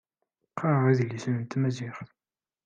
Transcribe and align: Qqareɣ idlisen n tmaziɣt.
Qqareɣ 0.51 0.85
idlisen 0.91 1.33
n 1.39 1.43
tmaziɣt. 1.45 2.09